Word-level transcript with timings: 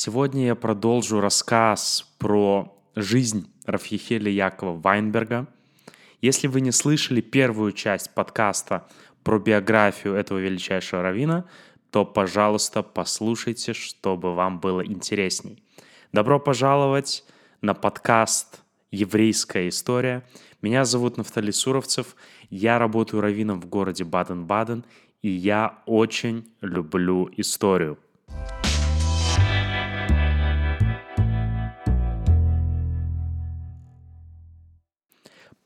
Сегодня 0.00 0.46
я 0.46 0.54
продолжу 0.54 1.20
рассказ 1.20 2.08
про 2.18 2.72
жизнь 2.94 3.50
Рафихеля 3.66 4.30
Якова 4.30 4.78
Вайнберга. 4.80 5.48
Если 6.22 6.46
вы 6.46 6.60
не 6.60 6.70
слышали 6.70 7.20
первую 7.20 7.72
часть 7.72 8.14
подкаста 8.14 8.86
про 9.24 9.40
биографию 9.40 10.14
этого 10.14 10.38
величайшего 10.38 11.02
равина, 11.02 11.46
то, 11.90 12.04
пожалуйста, 12.04 12.84
послушайте, 12.84 13.72
чтобы 13.72 14.36
вам 14.36 14.60
было 14.60 14.86
интересней. 14.86 15.64
Добро 16.12 16.38
пожаловать 16.38 17.24
на 17.60 17.74
подкаст 17.74 18.60
«Еврейская 18.92 19.68
история». 19.68 20.24
Меня 20.62 20.84
зовут 20.84 21.16
Нафтали 21.16 21.50
Суровцев, 21.50 22.14
я 22.50 22.78
работаю 22.78 23.20
раввином 23.20 23.60
в 23.60 23.66
городе 23.66 24.04
Баден-Баден, 24.04 24.84
и 25.22 25.28
я 25.28 25.82
очень 25.86 26.48
люблю 26.60 27.28
историю– 27.36 27.98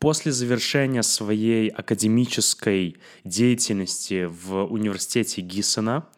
После 0.02 0.32
завершения 0.32 1.04
своей 1.04 1.68
академической 1.68 2.96
деятельности 3.22 4.24
в 4.24 4.64
университете 4.64 5.42
Гиссена 5.42 6.08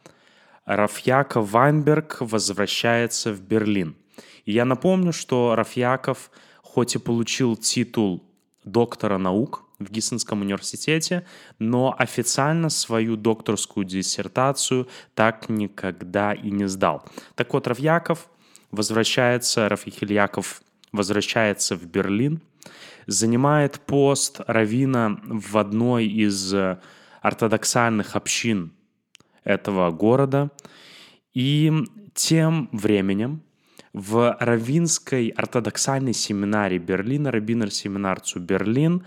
Рафьяков 0.65 1.51
Вайнберг 1.51 2.17
возвращается 2.21 3.35
в 3.35 3.43
Берлин. 3.43 3.95
И 4.47 4.53
я 4.53 4.65
напомню, 4.65 5.13
что 5.13 5.55
Рафьяков, 5.55 6.31
хоть 6.63 6.95
и 6.95 6.99
получил 6.99 7.57
титул 7.57 8.25
доктора 8.65 9.19
наук 9.19 9.67
в 9.79 9.91
Гиссенском 9.91 10.41
университете, 10.41 11.27
но 11.59 11.95
официально 11.99 12.71
свою 12.71 13.17
докторскую 13.17 13.85
диссертацию 13.85 14.89
так 15.15 15.51
никогда 15.51 16.33
и 16.33 16.51
не 16.51 16.69
сдал. 16.69 17.05
Так 17.35 17.53
вот, 17.53 17.67
Рафьяков 17.67 18.31
возвращается, 18.71 19.69
Рафихильяков 19.69 20.63
возвращается 20.91 21.77
в 21.77 21.85
Берлин– 21.85 22.41
занимает 23.07 23.81
пост 23.81 24.41
равина 24.47 25.19
в 25.25 25.59
одной 25.59 26.07
из 26.07 26.55
э, 26.55 26.79
ортодоксальных 27.21 28.17
общин 28.17 28.73
этого 29.45 29.91
города. 29.91 30.51
И 31.33 31.73
тем 32.15 32.69
временем 32.73 33.43
в 33.93 34.37
Равинской 34.41 35.29
ортодоксальной 35.29 36.15
семинарии 36.15 36.79
Берлина, 36.79 37.31
Рабинер 37.31 37.71
семинар 37.71 38.21
Цу 38.21 38.41
Берлин, 38.41 39.05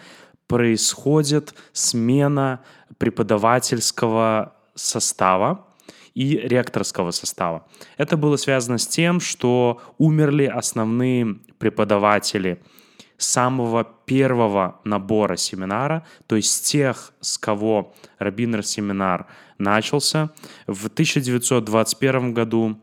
происходит 0.47 1.53
смена 1.73 2.61
преподавательского 2.97 4.55
состава 4.75 5.67
и 6.13 6.37
ректорского 6.37 7.11
состава. 7.11 7.67
Это 7.97 8.17
было 8.17 8.37
связано 8.37 8.77
с 8.77 8.87
тем, 8.87 9.19
что 9.19 9.81
умерли 9.97 10.45
основные 10.45 11.35
преподаватели– 11.59 12.61
самого 13.17 13.83
первого 13.83 14.79
набора 14.83 15.37
семинара, 15.37 16.05
то 16.27 16.35
есть 16.35 16.65
тех, 16.65 17.13
с 17.19 17.37
кого 17.37 17.93
Рабинер 18.19 18.63
семинар 18.63 19.27
начался. 19.57 20.29
В 20.67 20.87
1921 20.87 22.33
году 22.33 22.79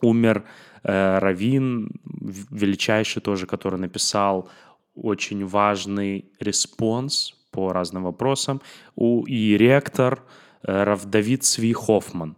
умер 0.00 0.44
э, 0.82 1.18
раввин, 1.18 1.90
величайший 2.04 3.22
тоже, 3.22 3.46
который 3.46 3.78
написал 3.78 4.48
очень 4.94 5.46
важный 5.46 6.30
респонс 6.40 7.34
по 7.50 7.72
разным 7.72 8.04
вопросам, 8.04 8.60
у, 8.96 9.24
и 9.24 9.56
ректор 9.56 10.24
э, 10.62 10.84
рав 10.84 11.06
Давид 11.06 11.44
Цви 11.44 11.72
Хоффман. 11.72 12.36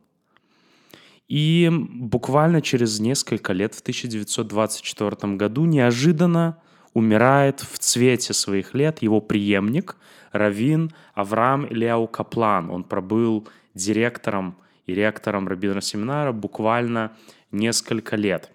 И 1.26 1.70
буквально 1.72 2.60
через 2.60 3.00
несколько 3.00 3.54
лет, 3.54 3.74
в 3.74 3.80
1924 3.80 5.36
году, 5.36 5.64
неожиданно 5.64 6.58
умирает 6.94 7.60
в 7.60 7.78
цвете 7.78 8.32
своих 8.32 8.72
лет 8.72 9.02
его 9.02 9.20
преемник 9.20 9.96
Равин 10.32 10.92
Авраам 11.14 11.66
Ильяу 11.66 12.06
Каплан. 12.06 12.70
Он 12.70 12.84
пробыл 12.84 13.46
директором 13.74 14.56
и 14.86 14.94
ректором 14.94 15.48
Рабинра 15.48 15.80
семинара 15.80 16.32
буквально 16.32 17.12
несколько 17.50 18.16
лет. 18.16 18.50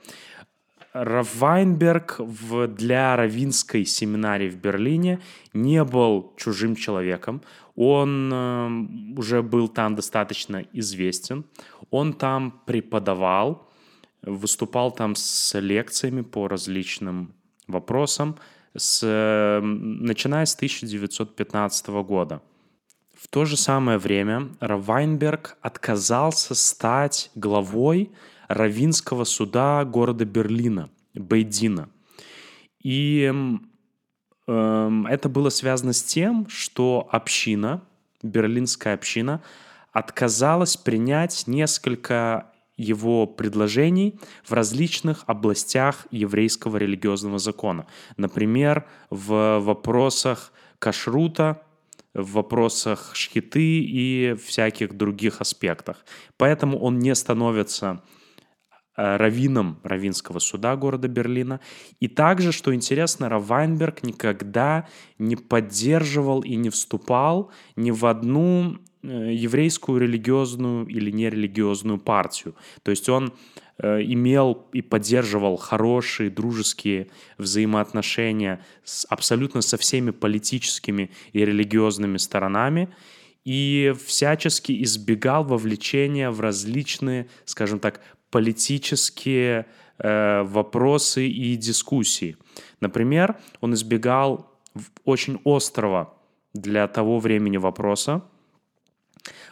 Рав 0.93 1.35
Вайнберг 1.35 2.15
в, 2.19 2.67
для 2.67 3.15
равинской 3.15 3.85
семинарии 3.85 4.49
в 4.49 4.55
Берлине 4.57 5.19
не 5.53 5.83
был 5.83 6.33
чужим 6.35 6.75
человеком. 6.75 7.41
Он 7.75 8.31
э, 8.33 9.17
уже 9.17 9.43
был 9.43 9.67
там 9.67 9.95
достаточно 9.95 10.65
известен. 10.73 11.45
Он 11.91 12.13
там 12.13 12.59
преподавал, 12.65 13.69
выступал 14.23 14.91
там 14.91 15.15
с 15.15 15.57
лекциями 15.59 16.21
по 16.21 16.47
различным 16.47 17.33
вопросам, 17.69 18.37
с, 18.75 19.01
начиная 19.61 20.45
с 20.45 20.55
1915 20.55 21.87
года. 22.03 22.41
В 23.19 23.27
то 23.27 23.45
же 23.45 23.57
самое 23.57 23.97
время 23.97 24.49
Равайнберг 24.59 25.57
отказался 25.61 26.55
стать 26.55 27.31
главой 27.35 28.11
Равинского 28.47 29.25
суда 29.25 29.83
города 29.83 30.25
Берлина, 30.25 30.89
Бейдина. 31.13 31.89
И 32.81 33.31
э, 34.47 35.03
это 35.09 35.29
было 35.29 35.49
связано 35.49 35.93
с 35.93 36.01
тем, 36.01 36.47
что 36.49 37.07
община, 37.11 37.83
берлинская 38.23 38.93
община, 38.93 39.43
отказалась 39.91 40.77
принять 40.77 41.45
несколько 41.45 42.51
его 42.79 43.27
предложений 43.27 44.19
в 44.43 44.53
различных 44.53 45.23
областях 45.27 46.07
еврейского 46.11 46.77
религиозного 46.77 47.37
закона. 47.37 47.85
Например, 48.17 48.85
в 49.09 49.59
вопросах 49.59 50.53
кашрута, 50.79 51.61
в 52.13 52.31
вопросах 52.33 53.11
шхиты 53.13 53.79
и 53.81 54.35
всяких 54.35 54.95
других 54.95 55.41
аспектах. 55.41 56.05
Поэтому 56.37 56.79
он 56.79 56.99
не 56.99 57.13
становится 57.15 58.01
э, 58.95 59.17
раввином 59.17 59.79
Равинского 59.83 60.39
суда 60.39 60.75
города 60.75 61.07
Берлина. 61.07 61.59
И 61.99 62.07
также, 62.07 62.51
что 62.51 62.73
интересно, 62.73 63.29
Равайнберг 63.29 64.03
никогда 64.03 64.87
не 65.17 65.35
поддерживал 65.35 66.41
и 66.41 66.55
не 66.55 66.69
вступал 66.69 67.51
ни 67.75 67.91
в 67.91 68.05
одну 68.05 68.79
еврейскую 69.03 69.99
религиозную 69.99 70.85
или 70.87 71.11
нерелигиозную 71.11 71.99
партию. 71.99 72.55
То 72.83 72.91
есть 72.91 73.07
он 73.07 73.33
э, 73.77 74.01
имел 74.03 74.65
и 74.73 74.81
поддерживал 74.81 75.57
хорошие 75.57 76.29
дружеские 76.29 77.07
взаимоотношения 77.37 78.63
с, 78.83 79.05
абсолютно 79.09 79.61
со 79.61 79.77
всеми 79.77 80.11
политическими 80.11 81.11
и 81.31 81.45
религиозными 81.45 82.17
сторонами 82.17 82.89
и 83.45 83.93
всячески 84.05 84.83
избегал 84.83 85.43
вовлечения 85.45 86.29
в 86.29 86.41
различные, 86.41 87.29
скажем 87.45 87.79
так, 87.79 88.01
политические 88.31 89.65
э, 89.97 90.43
вопросы 90.43 91.27
и 91.27 91.55
дискуссии. 91.55 92.35
Например, 92.81 93.37
он 93.61 93.73
избегал 93.73 94.51
очень 95.05 95.39
острого 95.45 96.13
для 96.53 96.87
того 96.87 97.19
времени 97.19 97.57
вопроса, 97.57 98.23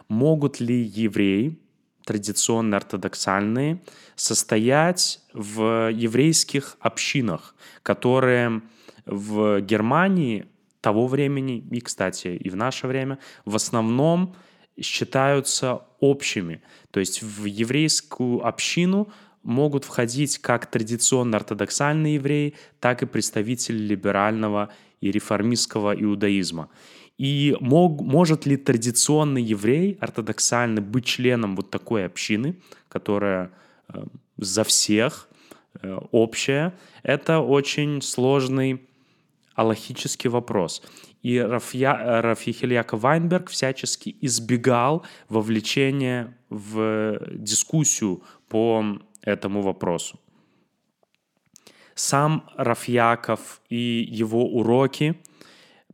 могут 0.07 0.59
ли 0.59 0.81
евреи, 0.81 1.57
традиционно 2.05 2.77
ортодоксальные, 2.77 3.81
состоять 4.15 5.19
в 5.33 5.91
еврейских 5.91 6.77
общинах, 6.79 7.55
которые 7.83 8.61
в 9.05 9.59
Германии 9.61 10.47
того 10.81 11.07
времени, 11.07 11.57
и, 11.71 11.81
кстати, 11.81 12.29
и 12.29 12.49
в 12.49 12.55
наше 12.55 12.87
время, 12.87 13.19
в 13.45 13.55
основном 13.55 14.35
считаются 14.79 15.81
общими. 15.99 16.61
То 16.91 16.99
есть 16.99 17.21
в 17.21 17.45
еврейскую 17.45 18.45
общину 18.45 19.11
могут 19.43 19.85
входить 19.85 20.37
как 20.39 20.65
традиционно 20.67 21.37
ортодоксальные 21.37 22.15
евреи, 22.15 22.53
так 22.79 23.01
и 23.01 23.05
представители 23.05 23.77
либерального 23.77 24.69
и 25.01 25.11
реформистского 25.11 25.93
иудаизма. 25.93 26.69
И 27.17 27.55
мог, 27.59 28.01
может 28.01 28.45
ли 28.45 28.57
традиционный 28.57 29.41
еврей, 29.41 29.97
ортодоксальный, 29.99 30.81
быть 30.81 31.05
членом 31.05 31.55
вот 31.55 31.71
такой 31.71 32.05
общины, 32.05 32.55
которая 32.89 33.51
э, 33.89 34.03
за 34.37 34.63
всех 34.63 35.27
э, 35.81 35.97
общая? 36.11 36.73
Это 37.01 37.39
очень 37.39 38.01
сложный 38.01 38.81
аллахический 39.55 40.29
вопрос. 40.29 40.83
И 41.23 41.39
Рафья, 41.39 42.21
Рафихельяка 42.21 42.95
Вайнберг 42.95 43.49
всячески 43.49 44.15
избегал 44.21 45.03
вовлечения 45.27 46.37
в 46.49 47.19
дискуссию 47.31 48.21
по 48.47 48.85
этому 49.23 49.61
вопросу. 49.61 50.19
Сам 51.95 52.47
Рафьяков 52.55 53.59
и 53.69 54.07
его 54.07 54.45
уроки 54.45 55.15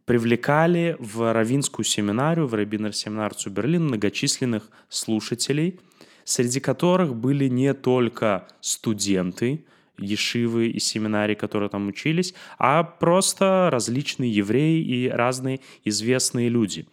привлекали 0.06 0.96
в 1.00 1.34
равинскую 1.34 1.86
семинарию, 1.86 2.48
в 2.48 2.54
Рабинер 2.54 2.94
семинар 2.94 3.34
Цуберлин 3.34 3.86
многочисленных 3.86 4.70
слушателей. 4.90 5.80
среди 6.24 6.60
которых 6.60 7.16
были 7.16 7.48
не 7.48 7.74
только 7.74 8.48
студенты, 8.62 9.66
ешивы 9.98 10.68
и 10.68 10.80
семинарии, 10.80 11.36
которые 11.36 11.70
там 11.70 11.88
учились, 11.88 12.34
а 12.58 12.84
просто 12.84 13.70
различные 13.72 14.32
евреи 14.32 14.82
и 14.82 15.10
разные 15.10 15.60
известные 15.84 16.50
люди. 16.50 16.88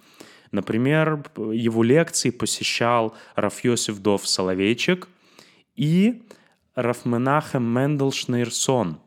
Например, 0.53 1.25
его 1.37 1.83
лекции 1.83 2.31
посещал 2.31 3.15
Рафьосиф 3.37 4.01
Дов 4.01 4.27
Соловейчик 4.29 5.09
и 5.77 6.23
Рафменахем 6.75 7.63
Мендел 7.63 8.13
Шнейрсон, 8.13 8.99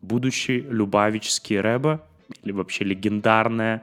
будущий 0.00 0.60
Любавический 0.60 1.60
Рэбе, 1.60 2.00
или 2.42 2.52
вообще 2.52 2.84
легендарная 2.84 3.82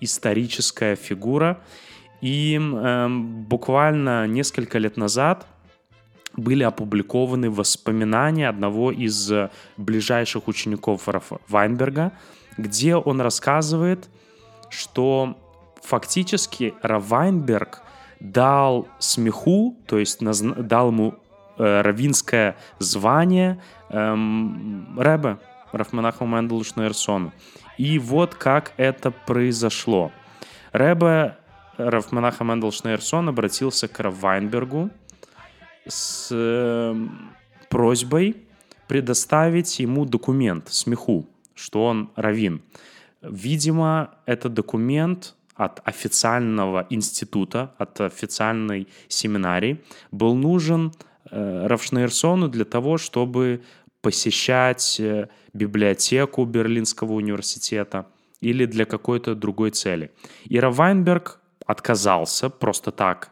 историческая 0.00 0.96
фигура. 0.96 1.60
И 2.20 2.58
э, 2.60 3.08
буквально 3.08 4.26
несколько 4.26 4.78
лет 4.78 4.96
назад 4.96 5.46
были 6.36 6.62
опубликованы 6.62 7.50
воспоминания 7.50 8.48
одного 8.48 8.90
из 8.90 9.30
ближайших 9.76 10.48
учеников 10.48 11.08
Вайнберга, 11.48 12.12
где 12.56 12.96
он 12.96 13.20
рассказывает, 13.20 14.08
что 14.70 15.36
фактически 15.82 16.74
Равайнберг 16.82 17.82
дал 18.20 18.88
смеху, 18.98 19.76
то 19.86 19.98
есть 19.98 20.20
дал 20.20 20.88
ему 20.88 21.14
э, 21.58 21.80
равинское 21.82 22.56
звание 22.78 23.60
эм, 23.90 24.96
Рэбе, 24.98 25.38
Рафманаху 25.72 26.24
Менделу 26.24 26.62
Шнейрсону. 26.62 27.32
И 27.82 27.98
вот 27.98 28.36
как 28.36 28.74
это 28.76 29.10
произошло. 29.10 30.12
Рэбе 30.70 31.36
Рафманаха 31.76 32.44
Мендел 32.44 32.70
Шнейрсон 32.70 33.28
обратился 33.28 33.88
к 33.88 33.98
Равайнбергу, 33.98 34.88
с 35.88 36.28
э, 36.30 36.94
просьбой 37.68 38.36
предоставить 38.86 39.80
ему 39.80 40.04
документ, 40.04 40.68
смеху, 40.68 41.26
что 41.56 41.86
он 41.86 42.12
равин. 42.14 42.62
Видимо, 43.20 44.14
этот 44.26 44.54
документ 44.54 45.34
от 45.56 45.80
официального 45.84 46.86
института, 46.88 47.74
от 47.78 48.00
официальной 48.00 48.86
семинарии 49.08 49.82
был 50.12 50.36
нужен 50.36 50.92
э, 51.32 51.66
Равшнейрсону 51.66 52.46
для 52.46 52.64
того, 52.64 52.96
чтобы 52.96 53.64
посещать 54.02 55.00
э, 55.00 55.28
библиотеку 55.52 56.44
Берлинского 56.44 57.12
университета 57.12 58.06
или 58.40 58.66
для 58.66 58.84
какой-то 58.84 59.34
другой 59.34 59.70
цели. 59.70 60.10
И 60.44 60.58
Равайнберг 60.58 61.40
отказался 61.66 62.50
просто 62.50 62.90
так 62.90 63.30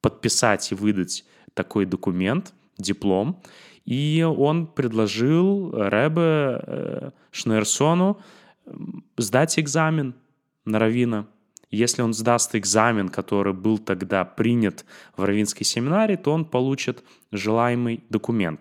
подписать 0.00 0.70
и 0.70 0.74
выдать 0.74 1.24
такой 1.54 1.86
документ, 1.86 2.52
диплом, 2.76 3.42
и 3.86 4.22
он 4.22 4.66
предложил 4.66 5.72
Рэбе 5.72 6.60
э, 6.66 7.10
Шнерсону 7.30 8.20
сдать 9.16 9.58
экзамен 9.58 10.14
на 10.64 10.78
равина. 10.78 11.26
Если 11.70 12.02
он 12.02 12.14
сдаст 12.14 12.54
экзамен, 12.54 13.08
который 13.08 13.52
был 13.52 13.78
тогда 13.78 14.24
принят 14.24 14.84
в 15.16 15.24
равинской 15.24 15.66
семинарии, 15.66 16.16
то 16.16 16.32
он 16.32 16.44
получит 16.44 17.02
желаемый 17.32 18.04
документ. 18.10 18.60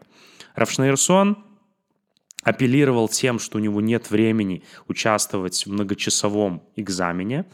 Равшнейрсон 0.55 1.37
апеллировал 2.43 3.07
тем, 3.09 3.39
что 3.39 3.57
у 3.57 3.61
него 3.61 3.81
нет 3.81 4.11
времени 4.11 4.63
участвовать 4.87 5.65
в 5.65 5.71
многочасовом 5.71 6.63
экзамене, 6.75 7.45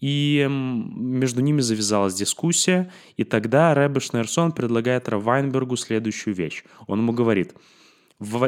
и 0.00 0.48
между 0.50 1.42
ними 1.42 1.60
завязалась 1.60 2.14
дискуссия, 2.14 2.90
и 3.16 3.24
тогда 3.24 3.72
Рэбе 3.72 4.00
Шнерсон 4.00 4.50
предлагает 4.50 5.08
Равайнбергу 5.08 5.76
следующую 5.76 6.34
вещь. 6.34 6.64
Он 6.88 7.00
ему 7.00 7.12
говорит, 7.12 7.54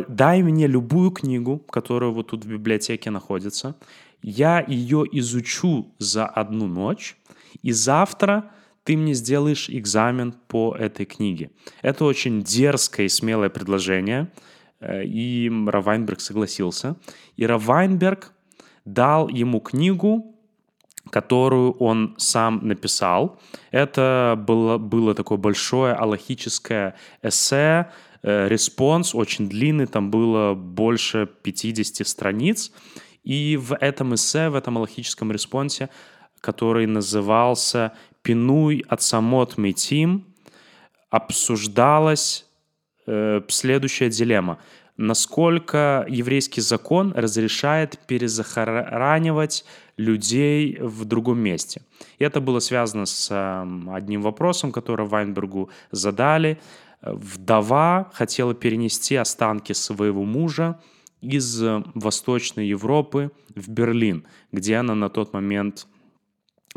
дай 0.08 0.42
мне 0.42 0.66
любую 0.66 1.12
книгу, 1.12 1.58
которая 1.58 2.10
вот 2.10 2.28
тут 2.28 2.44
в 2.44 2.48
библиотеке 2.48 3.10
находится, 3.10 3.76
я 4.20 4.64
ее 4.66 5.04
изучу 5.12 5.94
за 5.98 6.26
одну 6.26 6.66
ночь, 6.66 7.16
и 7.62 7.70
завтра 7.70 8.50
ты 8.84 8.96
мне 8.96 9.14
сделаешь 9.14 9.68
экзамен 9.70 10.32
по 10.32 10.74
этой 10.74 11.06
книге. 11.06 11.50
Это 11.82 12.04
очень 12.04 12.42
дерзкое 12.42 13.06
и 13.06 13.08
смелое 13.08 13.48
предложение, 13.48 14.30
э, 14.80 15.04
и 15.04 15.50
Рав 15.66 15.81
Вайнберг 15.81 16.20
согласился. 16.20 16.96
И 17.36 17.46
Рав 17.46 17.70
Вайнберг 17.70 18.32
дал 18.84 19.28
ему 19.28 19.60
книгу, 19.60 20.34
которую 21.10 21.72
он 21.72 22.14
сам 22.18 22.60
написал. 22.66 23.40
Это 23.70 24.42
было, 24.46 24.78
было 24.78 25.14
такое 25.14 25.38
большое 25.38 25.94
алахическое 25.94 26.94
эссе, 27.22 27.90
э, 28.22 28.48
респонс 28.48 29.14
очень 29.14 29.48
длинный, 29.48 29.86
там 29.86 30.10
было 30.10 30.54
больше 30.54 31.28
50 31.42 32.06
страниц. 32.06 32.72
И 33.22 33.56
в 33.56 33.74
этом 33.74 34.14
эссе, 34.14 34.50
в 34.50 34.54
этом 34.54 34.76
аллахическом 34.76 35.32
респонсе, 35.32 35.88
который 36.40 36.86
назывался 36.86 37.92
«Пинуй 38.24 38.84
от 38.88 39.02
самот 39.02 39.58
метим», 39.58 40.24
обсуждалась 41.10 42.46
э, 43.06 43.42
следующая 43.48 44.08
дилемма. 44.08 44.58
Насколько 44.96 46.04
еврейский 46.08 46.60
закон 46.60 47.12
разрешает 47.12 47.98
перезахоранивать 48.08 49.64
людей 49.96 50.78
в 50.80 51.04
другом 51.04 51.38
месте. 51.38 51.82
И 52.18 52.24
это 52.24 52.40
было 52.40 52.58
связано 52.60 53.06
с 53.06 53.30
одним 53.92 54.22
вопросом, 54.22 54.72
который 54.72 55.06
Вайнбергу 55.06 55.70
задали. 55.92 56.58
Вдова 57.02 58.10
хотела 58.14 58.54
перенести 58.54 59.16
останки 59.16 59.72
своего 59.72 60.24
мужа 60.24 60.80
из 61.20 61.62
Восточной 61.94 62.66
Европы 62.66 63.30
в 63.54 63.68
Берлин, 63.68 64.24
где 64.50 64.76
она 64.76 64.94
на 64.94 65.10
тот 65.10 65.32
момент 65.32 65.86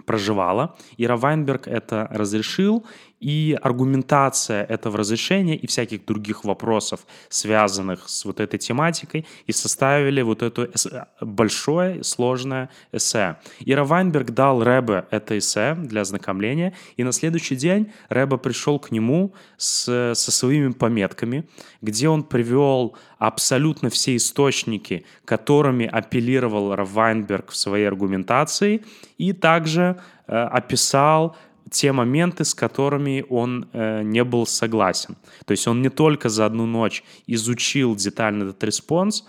проживала. 0.06 0.76
Ира 0.98 1.18
Вайнберг 1.18 1.68
это 1.68 2.08
разрешил, 2.12 2.86
и 3.20 3.58
аргументация 3.62 4.64
этого 4.64 5.00
разрешения 5.00 5.56
и 5.56 5.68
всяких 5.68 6.06
других 6.06 6.44
вопросов, 6.44 7.02
связанных 7.30 8.08
с 8.10 8.26
вот 8.26 8.40
этой 8.40 8.60
тематикой, 8.60 9.26
и 9.46 9.52
составили 9.52 10.22
вот 10.22 10.44
это 10.44 11.08
большое, 11.22 12.04
сложное 12.04 12.70
эссе. 12.92 13.38
Ира 13.60 13.84
Вайнберг 13.84 14.32
дал 14.32 14.64
Рэбе 14.64 15.06
это 15.12 15.38
эссе 15.38 15.76
для 15.76 16.02
ознакомления, 16.02 16.74
и 16.96 17.04
на 17.04 17.12
следующий 17.12 17.56
день 17.56 17.92
Рэбе 18.10 18.38
пришел 18.38 18.80
к 18.80 18.92
нему 18.92 19.34
с, 19.58 20.14
со 20.14 20.32
своими 20.32 20.72
пометками, 20.72 21.48
где 21.82 22.10
он 22.10 22.24
привел 22.24 22.96
абсолютно 23.18 23.90
все 23.90 24.16
источники, 24.16 25.06
которыми 25.26 25.86
апеллировал 25.86 26.76
Рав 26.76 26.92
Вайнберг 26.92 27.52
в 27.52 27.56
своей 27.56 27.88
аргументации, 27.88 28.84
и 29.18 29.34
также 29.34 30.00
э, 30.28 30.36
описал 30.36 31.36
те 31.72 31.92
моменты, 31.92 32.44
с 32.46 32.54
которыми 32.54 33.26
он 33.30 33.70
э, 33.74 34.04
не 34.04 34.24
был 34.24 34.46
согласен. 34.46 35.18
То 35.46 35.52
есть 35.52 35.68
он 35.68 35.82
не 35.82 35.90
только 35.90 36.30
за 36.30 36.46
одну 36.46 36.66
ночь 36.66 37.04
изучил 37.26 37.96
детально 37.96 38.44
этот 38.44 38.64
респонс, 38.64 39.26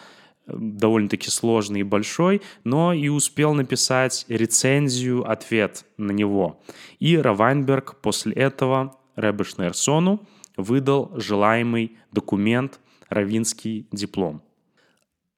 э, 0.47 0.53
довольно-таки 0.57 1.31
сложный 1.31 1.81
и 1.81 1.85
большой, 1.85 2.43
но 2.65 2.93
и 2.93 3.09
успел 3.09 3.55
написать 3.55 4.25
рецензию, 4.29 5.29
ответ 5.29 5.85
на 5.97 6.13
него. 6.13 6.61
И 6.99 7.17
Рав 7.17 7.39
Вайнберг 7.39 7.97
после 8.01 8.33
этого 8.33 8.97
Ребе 9.17 9.45
Шнеерсону 9.45 10.21
выдал 10.57 11.13
желаемый 11.17 11.97
документ, 12.13 12.81
равинский 13.09 13.89
диплом. 13.93 14.43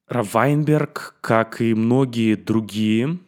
Равайнберг, 0.09 1.17
как 1.21 1.61
и 1.61 1.73
многие 1.75 2.35
другие 2.35 3.19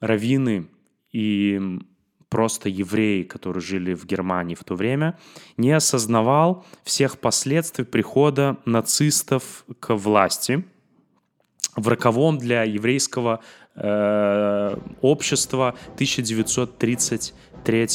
раввины 0.00 0.68
и 1.10 1.80
просто 2.28 2.68
евреи, 2.68 3.22
которые 3.22 3.62
жили 3.62 3.94
в 3.94 4.04
Германии 4.06 4.54
в 4.54 4.64
то 4.64 4.74
время, 4.74 5.18
не 5.56 5.72
осознавал 5.72 6.66
всех 6.84 7.18
последствий 7.18 7.84
прихода 7.84 8.56
нацистов 8.64 9.64
к 9.80 9.94
власти 9.94 10.64
в 11.76 11.88
роковом 11.88 12.38
для 12.38 12.64
еврейского 12.64 13.40
э, 13.74 14.76
общества 15.00 15.74
1933 15.94 17.88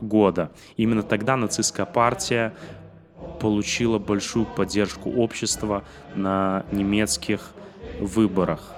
года. 0.00 0.50
Именно 0.76 1.02
тогда 1.02 1.36
нацистская 1.36 1.86
партия 1.86 2.54
получила 3.40 3.98
большую 3.98 4.46
поддержку 4.46 5.10
общества 5.10 5.84
на 6.14 6.64
немецких 6.72 7.52
выборах. 8.00 8.72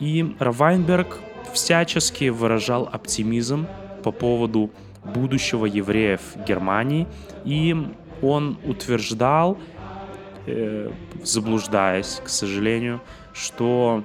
И 0.00 0.34
Равайнберг 0.38 1.20
всячески 1.52 2.28
выражал 2.30 2.88
оптимизм 2.90 3.66
по 4.02 4.12
поводу 4.12 4.70
будущего 5.14 5.66
евреев 5.66 6.20
Германии, 6.46 7.06
и 7.44 7.76
он 8.20 8.58
утверждал 8.64 9.58
э, 10.46 10.90
заблуждаясь, 11.22 12.20
к 12.24 12.28
сожалению, 12.28 13.00
что 13.32 14.04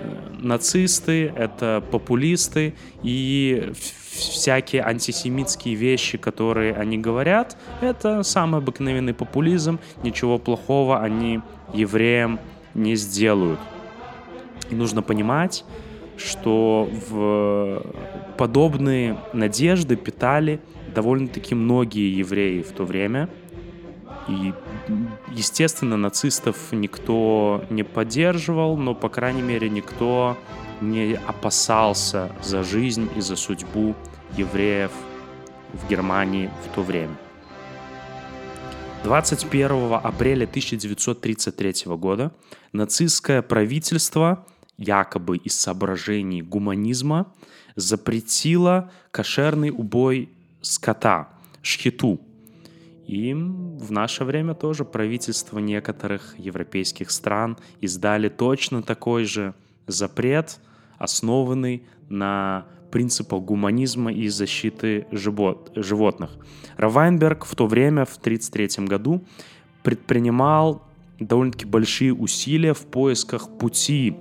э, 0.00 0.16
нацисты— 0.40 1.32
это 1.36 1.82
популисты, 1.90 2.74
и 3.02 3.72
всякие 4.10 4.82
антисемитские 4.82 5.74
вещи, 5.74 6.18
которые 6.18 6.74
они 6.74 6.98
говорят, 6.98 7.56
это 7.80 8.22
самый 8.22 8.58
обыкновенный 8.58 9.14
популизм, 9.14 9.78
ничего 10.02 10.38
плохого 10.38 11.00
они 11.00 11.40
евреям 11.72 12.40
не 12.74 12.96
сделают. 12.96 13.60
И 14.70 14.74
нужно 14.74 15.02
понимать, 15.02 15.64
что 16.16 16.88
в 17.10 17.82
подобные 18.38 19.18
надежды 19.34 19.96
питали 19.96 20.60
довольно-таки 20.94 21.54
многие 21.54 22.16
евреи 22.16 22.62
в 22.62 22.70
то 22.72 22.84
время. 22.84 23.28
И, 24.28 24.54
естественно, 25.32 25.96
нацистов 25.96 26.72
никто 26.72 27.64
не 27.68 27.82
поддерживал, 27.82 28.76
но, 28.76 28.94
по 28.94 29.08
крайней 29.08 29.42
мере, 29.42 29.68
никто 29.68 30.36
не 30.80 31.18
опасался 31.26 32.30
за 32.42 32.62
жизнь 32.62 33.08
и 33.16 33.20
за 33.20 33.36
судьбу 33.36 33.94
евреев 34.36 34.92
в 35.72 35.88
Германии 35.90 36.48
в 36.64 36.74
то 36.74 36.82
время. 36.82 37.16
21 39.02 39.94
апреля 40.02 40.44
1933 40.44 41.74
года 41.96 42.32
нацистское 42.72 43.42
правительство, 43.42 44.46
якобы 44.76 45.38
из 45.38 45.58
соображений 45.58 46.42
гуманизма, 46.42 47.32
запретило 47.78 48.90
кошерный 49.12 49.70
убой 49.70 50.30
скота, 50.60 51.28
шхиту. 51.62 52.20
И 53.06 53.32
в 53.32 53.92
наше 53.92 54.24
время 54.24 54.54
тоже 54.54 54.84
правительства 54.84 55.60
некоторых 55.60 56.34
европейских 56.38 57.12
стран 57.12 57.56
издали 57.80 58.28
точно 58.28 58.82
такой 58.82 59.24
же 59.24 59.54
запрет, 59.86 60.58
основанный 60.98 61.84
на 62.08 62.66
принципах 62.90 63.42
гуманизма 63.42 64.12
и 64.12 64.26
защиты 64.26 65.06
живот, 65.12 65.70
животных. 65.76 66.36
Равайнберг 66.76 67.44
в 67.44 67.54
то 67.54 67.68
время, 67.68 68.04
в 68.04 68.16
1933 68.16 68.86
году, 68.86 69.24
предпринимал 69.84 70.82
довольно-таки 71.20 71.64
большие 71.64 72.12
усилия 72.12 72.74
в 72.74 72.86
поисках 72.86 73.56
пути 73.56 74.16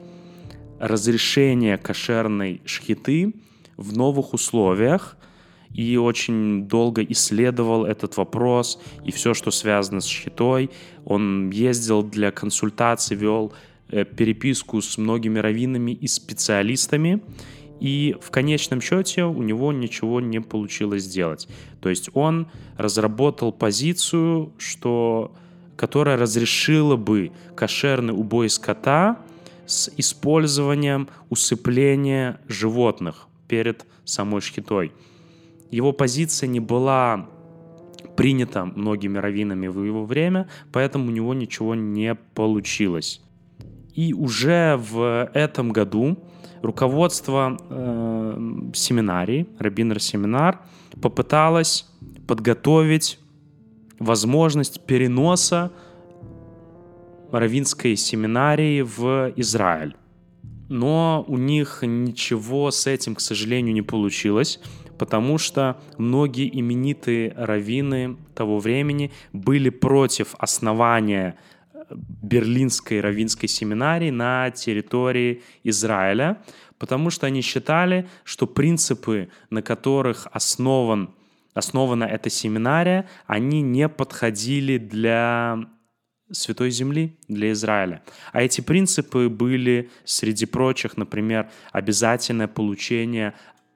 разрешения 0.80 1.78
кошерной 1.78 2.62
шхиты 2.66 3.34
в 3.78 3.96
новых 3.96 4.34
условиях 4.34 5.18
и 5.74 5.98
очень 5.98 6.68
долго 6.68 7.04
исследовал 7.04 7.86
этот 7.86 8.18
вопрос 8.18 8.82
и 9.06 9.12
все, 9.12 9.34
что 9.34 9.52
связано 9.52 10.02
с 10.02 10.06
шхитой. 10.06 10.72
Он 11.06 11.50
ездил 11.52 12.04
для 12.04 12.32
консультаций, 12.32 13.16
вел 13.16 13.54
э, 13.90 14.04
переписку 14.06 14.82
с 14.82 14.98
многими 14.98 15.40
раввинами 15.40 15.92
и 15.92 16.08
специалистами, 16.08 17.22
и 17.80 18.16
в 18.20 18.32
конечном 18.32 18.82
счете 18.82 19.26
у 19.26 19.44
него 19.44 19.72
ничего 19.72 20.20
не 20.20 20.42
получилось 20.42 21.04
сделать. 21.04 21.48
То 21.80 21.90
есть 21.90 22.10
он 22.14 22.48
разработал 22.78 23.52
позицию, 23.52 24.52
что, 24.58 25.36
которая 25.76 26.18
разрешила 26.18 26.96
бы 26.96 27.32
кошерный 27.56 28.14
убой 28.14 28.50
скота 28.50 29.20
с 29.68 29.92
использованием 29.96 31.08
усыпления 31.30 32.40
животных 32.48 33.27
перед 33.48 33.86
самой 34.06 34.42
шхитой. 34.42 34.92
Его 35.72 35.92
позиция 35.92 36.48
не 36.48 36.60
была 36.60 37.30
принята 38.16 38.66
многими 38.66 39.18
раввинами 39.18 39.68
в 39.68 39.84
его 39.84 40.06
время, 40.06 40.50
поэтому 40.72 41.08
у 41.08 41.12
него 41.12 41.34
ничего 41.34 41.76
не 41.76 42.16
получилось. 42.16 43.22
И 43.94 44.14
уже 44.14 44.78
в 44.78 45.30
этом 45.34 45.72
году 45.72 46.18
руководство 46.62 47.58
э, 47.70 48.72
семинарии, 48.74 49.48
Рабинер 49.60 50.00
семинар, 50.00 50.62
попыталось 51.02 51.90
подготовить 52.28 53.20
возможность 54.00 54.86
переноса 54.86 55.72
равинской 57.32 57.96
семинарии 57.96 58.82
в 58.82 59.34
Израиль. 59.36 59.96
Но 60.70 61.24
у 61.28 61.38
них 61.38 61.80
ничего 61.82 62.72
с 62.72 62.88
этим, 62.88 63.16
к 63.16 63.22
сожалению, 63.22 63.74
не 63.74 63.82
получилось, 63.82 64.60
потому 64.98 65.38
что 65.38 65.80
многие 65.98 66.50
именитые 66.60 67.34
раввины 67.36 68.18
того 68.36 68.60
времени 68.60 69.12
были 69.32 69.70
против 69.70 70.36
основания 70.40 71.38
Берлинской 71.90 73.00
равинской 73.00 73.48
семинарии 73.48 74.10
на 74.10 74.52
территории 74.52 75.44
Израиля, 75.64 76.42
потому 76.78 77.10
что 77.10 77.28
они 77.28 77.42
считали, 77.42 78.08
что 78.24 78.46
принципы, 78.46 79.30
на 79.50 79.62
которых 79.62 80.28
основан, 80.32 81.12
основана 81.54 82.04
эта 82.04 82.30
семинария, 82.30 83.08
они 83.26 83.62
не 83.62 83.88
подходили 83.88 84.78
для 84.78 85.70
Святой 86.32 86.72
Земли, 86.72 87.16
для 87.28 87.52
Израиля. 87.52 88.02
А 88.34 88.42
эти 88.42 88.62
принципы 88.62 89.30
были, 89.30 89.90
среди 90.04 90.46
прочих, 90.46 90.98
например, 90.98 91.50
обязательное 91.72 92.48
получение 92.48 93.34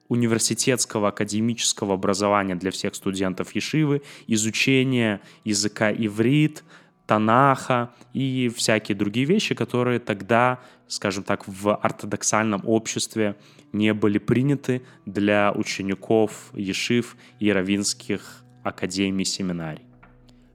университетского 0.10 1.08
академического 1.08 1.93
образования 1.93 2.55
для 2.55 2.72
всех 2.72 2.96
студентов 2.96 3.55
Ешивы, 3.55 4.01
изучение 4.27 5.22
языка 5.46 5.91
иврит, 5.91 6.63
Танаха 7.08 7.93
и 8.13 8.50
всякие 8.55 8.96
другие 8.96 9.25
вещи, 9.25 9.55
которые 9.55 10.00
тогда, 10.00 10.60
скажем 10.88 11.24
так, 11.24 11.48
в 11.48 11.75
ортодоксальном 11.75 12.62
обществе 12.65 13.36
не 13.74 13.93
были 13.93 14.17
приняты 14.17 14.81
для 15.05 15.51
учеников 15.53 16.51
Ешив 16.53 17.17
и 17.39 17.51
равинских 17.51 18.43
академий 18.63 19.25
семинарий. 19.25 19.90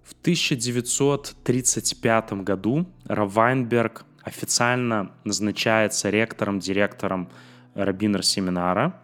В 0.06 0.12
1935 0.20 2.32
году 2.44 2.86
Равайнберг 3.06 4.04
официально 4.22 5.10
назначается 5.25 6.10
ректором, 6.10 6.60
директором 6.60 7.28
Рабинер 7.75 8.25
семинара, 8.25 9.02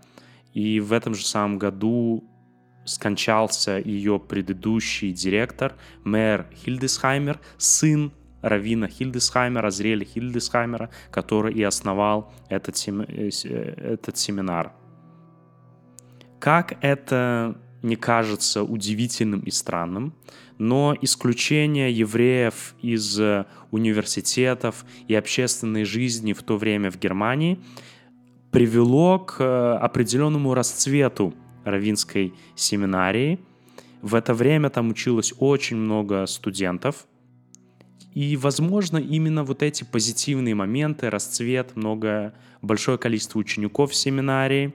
и 0.54 0.78
в 0.78 0.92
этом 0.92 1.16
же 1.16 1.26
самом 1.26 1.58
году 1.58 2.22
скончался 2.84 3.80
ее 3.80 4.20
предыдущий 4.20 5.10
директор, 5.10 5.74
мэр 6.04 6.46
Хильдесхаймер, 6.54 7.40
сын 7.58 8.12
Равина 8.40 8.86
Хильдесхаймера, 8.86 9.70
Зрели 9.70 10.04
Хильдесхаймера, 10.04 10.88
который 11.10 11.52
и 11.52 11.64
основал 11.64 12.32
этот, 12.48 12.76
сем... 12.76 13.00
Э, 13.00 13.06
э, 13.08 13.28
этот 13.94 14.18
семинар. 14.18 14.72
Как 16.38 16.78
это 16.80 17.60
не 17.82 17.96
кажется 17.96 18.62
удивительным 18.62 19.40
и 19.40 19.50
странным, 19.50 20.14
но 20.58 20.96
исключение 21.00 21.92
евреев 21.92 22.74
из 22.80 23.18
университетов 23.70 24.84
и 25.08 25.14
общественной 25.14 25.84
жизни 25.84 26.32
в 26.32 26.42
то 26.42 26.56
время 26.56 26.90
в 26.90 26.98
Германии 26.98 27.58
привело 28.52 29.18
к 29.18 29.40
э, 29.40 29.76
определенному 29.80 30.54
расцвету 30.54 31.34
Равинской 31.64 32.34
семинарии. 32.54 33.40
В 34.02 34.14
это 34.14 34.34
время 34.34 34.68
там 34.68 34.90
училось 34.90 35.32
очень 35.38 35.78
много 35.78 36.26
студентов. 36.26 37.06
И, 38.14 38.36
возможно, 38.36 38.98
именно 38.98 39.42
вот 39.42 39.62
эти 39.62 39.84
позитивные 39.84 40.54
моменты, 40.54 41.08
расцвет, 41.08 41.76
много, 41.76 42.34
большое 42.60 42.98
количество 42.98 43.38
учеников 43.38 43.92
в 43.92 43.94
семинарии 43.94 44.74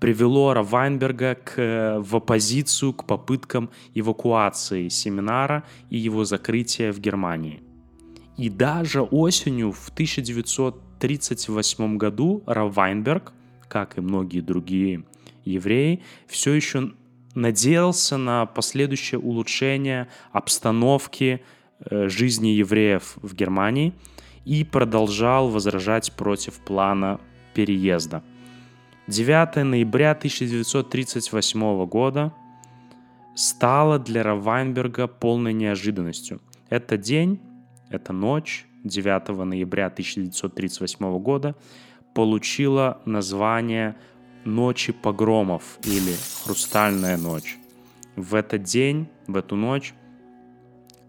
привело 0.00 0.54
Равайнберга 0.54 1.36
к, 1.36 2.00
в 2.00 2.16
оппозицию 2.16 2.92
к 2.92 3.04
попыткам 3.04 3.70
эвакуации 3.94 4.88
семинара 4.88 5.62
и 5.90 5.96
его 5.96 6.24
закрытия 6.24 6.92
в 6.92 6.98
Германии. 7.00 7.62
И 8.36 8.50
даже 8.50 9.02
осенью 9.02 9.72
в 9.72 9.88
1938 9.88 11.96
году 11.96 12.44
Равайнберг, 12.46 13.32
как 13.68 13.98
и 13.98 14.00
многие 14.00 14.40
другие 14.40 15.04
евреи, 15.44 16.02
все 16.26 16.52
еще 16.52 16.92
надеялся 17.34 18.16
на 18.16 18.46
последующее 18.46 19.18
улучшение 19.18 20.08
обстановки 20.32 21.42
э, 21.80 22.08
жизни 22.08 22.48
евреев 22.48 23.18
в 23.22 23.34
Германии 23.34 23.92
и 24.44 24.64
продолжал 24.64 25.48
возражать 25.48 26.12
против 26.12 26.54
плана 26.54 27.20
переезда. 27.54 28.22
9 29.08 29.64
ноября 29.64 30.10
1938 30.10 31.86
года 31.86 32.32
стало 33.36 34.00
для 34.00 34.24
Равайнберга 34.24 35.06
полной 35.06 35.52
неожиданностью. 35.52 36.40
Это 36.70 36.96
день, 36.96 37.40
эта 37.88 38.12
ночь 38.12 38.66
9 38.82 39.28
ноября 39.44 39.86
1938 39.86 41.18
года 41.20 41.54
получила 42.14 43.00
название 43.04 43.94
ночи 44.44 44.92
погромов 44.92 45.78
или 45.84 46.16
хрустальная 46.44 47.16
ночь. 47.16 47.58
В 48.16 48.34
этот 48.34 48.64
день, 48.64 49.06
в 49.28 49.36
эту 49.36 49.54
ночь 49.54 49.94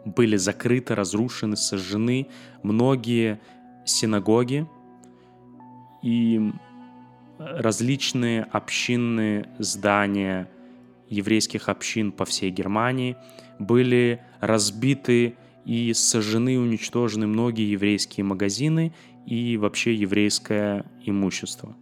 были 0.05 0.37
закрыты, 0.37 0.93
разрушены, 0.93 1.55
сожжены 1.57 2.27
многие 2.61 3.39
синагоги 3.85 4.67
и 6.03 6.51
различные 7.37 8.43
общинные 8.43 9.49
здания 9.59 10.49
еврейских 11.09 11.69
общин 11.69 12.11
по 12.11 12.25
всей 12.25 12.51
Германии 12.51 13.15
были 13.59 14.21
разбиты 14.39 15.35
и 15.65 15.93
сожжены, 15.93 16.59
уничтожены 16.59 17.27
многие 17.27 17.71
еврейские 17.71 18.23
магазины 18.23 18.93
и 19.25 19.57
вообще 19.57 19.93
еврейское 19.93 20.85
имущество. 21.03 21.75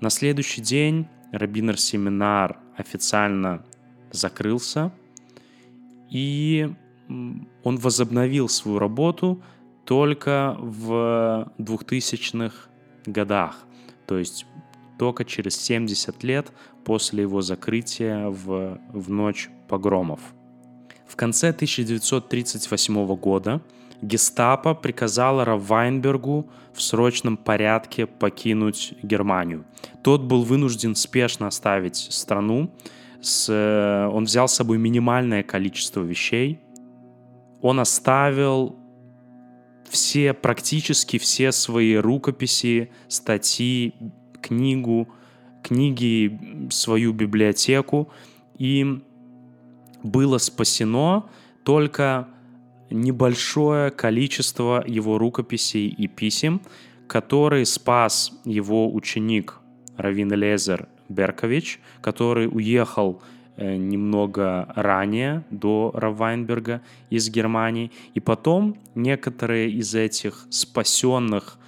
На 0.00 0.10
следующий 0.10 0.62
день 0.62 1.06
Рабинер-семинар 1.32 2.58
официально 2.76 3.64
закрылся, 4.10 4.92
и 6.10 6.72
он 7.08 7.76
возобновил 7.76 8.48
свою 8.48 8.78
работу 8.78 9.42
только 9.84 10.56
в 10.58 11.52
2000-х 11.58 12.69
годах, 13.06 13.64
то 14.06 14.18
есть 14.18 14.46
только 14.98 15.24
через 15.24 15.56
70 15.56 16.22
лет 16.24 16.52
после 16.84 17.22
его 17.22 17.40
закрытия 17.40 18.28
в, 18.28 18.78
в 18.92 19.10
ночь 19.10 19.48
погромов. 19.68 20.20
В 21.06 21.16
конце 21.16 21.48
1938 21.48 23.14
года 23.16 23.62
гестапо 24.02 24.74
приказало 24.74 25.44
Равайнбергу 25.44 26.50
в 26.72 26.82
срочном 26.82 27.36
порядке 27.36 28.06
покинуть 28.06 28.94
Германию. 29.02 29.64
Тот 30.02 30.22
был 30.22 30.42
вынужден 30.42 30.94
спешно 30.94 31.46
оставить 31.46 31.96
страну. 31.96 32.70
С, 33.20 33.50
он 34.12 34.24
взял 34.24 34.48
с 34.48 34.54
собой 34.54 34.78
минимальное 34.78 35.42
количество 35.42 36.02
вещей. 36.02 36.60
Он 37.60 37.80
оставил 37.80 38.76
все, 39.90 40.32
практически 40.32 41.18
все 41.18 41.52
свои 41.52 41.96
рукописи, 41.96 42.90
статьи, 43.08 43.94
книгу, 44.40 45.08
книги, 45.62 46.68
свою 46.70 47.12
библиотеку. 47.12 48.10
И 48.58 49.02
было 50.02 50.38
спасено 50.38 51.28
только 51.64 52.28
небольшое 52.90 53.90
количество 53.90 54.82
его 54.86 55.18
рукописей 55.18 55.88
и 55.88 56.06
писем, 56.08 56.62
которые 57.06 57.66
спас 57.66 58.32
его 58.44 58.92
ученик 58.94 59.56
Равин 59.96 60.32
Лезер 60.32 60.88
Беркович, 61.08 61.80
который 62.00 62.46
уехал 62.46 63.22
немного 63.60 64.72
ранее 64.74 65.44
до 65.50 65.92
Равайнберга 65.94 66.80
из 67.10 67.28
Германии. 67.30 67.90
И 68.14 68.20
потом 68.20 68.76
некоторые 68.94 69.70
из 69.70 69.94
этих 69.94 70.46
спасенных 70.50 71.58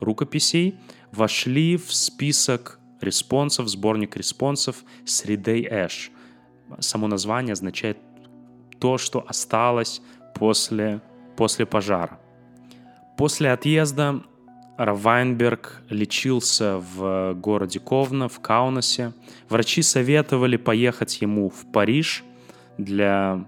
рукописей 0.00 0.76
вошли 1.12 1.76
в 1.76 1.92
список 1.92 2.78
респонсов, 3.00 3.68
сборник 3.68 4.16
респонсов 4.16 4.84
среды 5.04 5.66
Эш. 5.70 6.10
Само 6.78 7.06
название 7.06 7.52
означает 7.52 7.98
то, 8.78 8.98
что 8.98 9.24
осталось 9.28 10.02
после, 10.34 11.00
после 11.36 11.66
пожара. 11.66 12.18
После 13.16 13.52
отъезда 13.52 14.22
Равайнберг 14.76 15.82
лечился 15.90 16.78
в 16.78 17.34
городе 17.34 17.78
Ковна, 17.78 18.28
в 18.28 18.40
Каунасе. 18.40 19.12
Врачи 19.48 19.82
советовали 19.82 20.56
поехать 20.56 21.20
ему 21.20 21.50
в 21.50 21.70
Париж 21.72 22.24
для 22.78 23.46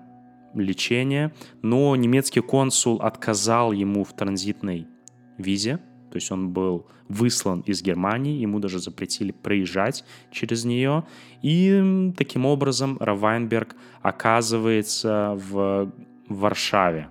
лечения, 0.54 1.32
но 1.62 1.96
немецкий 1.96 2.40
консул 2.40 2.96
отказал 2.96 3.72
ему 3.72 4.04
в 4.04 4.12
транзитной 4.12 4.86
визе, 5.38 5.78
то 6.10 6.16
есть 6.16 6.30
он 6.30 6.50
был 6.50 6.86
выслан 7.08 7.60
из 7.62 7.82
Германии, 7.82 8.38
ему 8.40 8.60
даже 8.60 8.78
запретили 8.78 9.32
проезжать 9.32 10.04
через 10.30 10.64
нее. 10.64 11.04
И 11.42 12.12
таким 12.16 12.46
образом 12.46 12.96
Равайнберг 13.00 13.74
оказывается 14.00 15.36
в 15.36 15.92
Варшаве. 16.28 17.08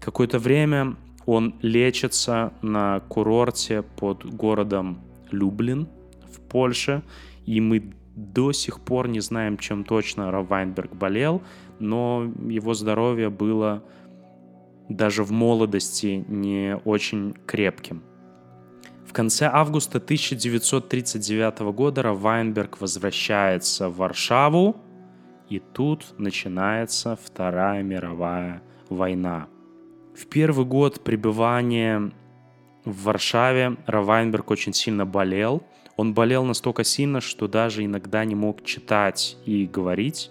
Какое-то 0.00 0.38
время 0.38 0.96
он 1.30 1.54
лечится 1.62 2.52
на 2.60 2.98
курорте 3.08 3.82
под 3.82 4.24
городом 4.24 4.98
Люблин 5.30 5.86
в 6.28 6.40
Польше, 6.40 7.04
и 7.46 7.60
мы 7.60 7.92
до 8.16 8.50
сих 8.50 8.80
пор 8.80 9.06
не 9.06 9.20
знаем, 9.20 9.56
чем 9.56 9.84
точно 9.84 10.32
Равайнберг 10.32 10.92
болел, 10.92 11.40
но 11.78 12.28
его 12.48 12.74
здоровье 12.74 13.30
было 13.30 13.84
даже 14.88 15.22
в 15.22 15.30
молодости 15.30 16.24
не 16.26 16.76
очень 16.84 17.36
крепким. 17.46 18.02
В 19.06 19.12
конце 19.12 19.48
августа 19.52 19.98
1939 19.98 21.60
года 21.72 22.02
Равайнберг 22.02 22.80
возвращается 22.80 23.88
в 23.88 23.98
Варшаву, 23.98 24.78
и 25.48 25.60
тут 25.60 26.12
начинается 26.18 27.16
Вторая 27.24 27.84
мировая 27.84 28.62
война. 28.88 29.46
В 30.20 30.26
первый 30.26 30.66
год 30.66 31.02
пребывания 31.02 32.10
в 32.84 33.04
Варшаве 33.04 33.78
Равайнберг 33.86 34.50
очень 34.50 34.74
сильно 34.74 35.06
болел. 35.06 35.62
Он 35.96 36.12
болел 36.12 36.44
настолько 36.44 36.84
сильно, 36.84 37.22
что 37.22 37.48
даже 37.48 37.86
иногда 37.86 38.26
не 38.26 38.34
мог 38.34 38.62
читать 38.62 39.38
и 39.46 39.64
говорить. 39.64 40.30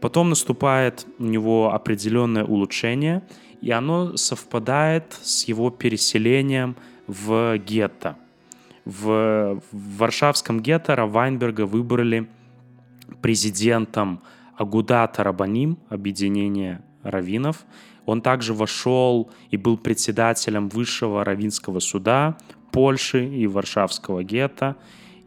Потом 0.00 0.28
наступает 0.28 1.04
у 1.18 1.24
него 1.24 1.74
определенное 1.74 2.44
улучшение, 2.44 3.24
и 3.60 3.72
оно 3.72 4.16
совпадает 4.16 5.18
с 5.20 5.48
его 5.48 5.68
переселением 5.70 6.76
в 7.08 7.58
гетто. 7.58 8.16
В, 8.84 9.60
в 9.72 9.96
Варшавском 9.98 10.60
гетто 10.60 10.94
Равайнберга 10.94 11.66
выбрали 11.66 12.28
президентом 13.20 14.22
Агудата 14.56 15.24
Рабаним, 15.24 15.76
объединение 15.88 16.82
раввинов. 17.02 17.64
Он 18.06 18.20
также 18.20 18.54
вошел 18.54 19.30
и 19.50 19.56
был 19.56 19.76
председателем 19.76 20.68
Высшего 20.68 21.24
раввинского 21.24 21.80
суда 21.80 22.36
Польши 22.72 23.24
и 23.26 23.46
Варшавского 23.46 24.24
гетто 24.24 24.76